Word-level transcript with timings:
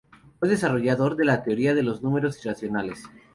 Fue 0.39 0.49
desarrollador 0.49 1.15
de 1.15 1.25
la 1.25 1.43
teoría 1.43 1.75
de 1.75 1.83
los 1.83 2.01
números 2.01 2.43
irracionales. 2.43 3.03